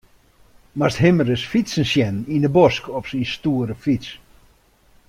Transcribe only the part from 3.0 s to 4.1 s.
syn stoere fyts.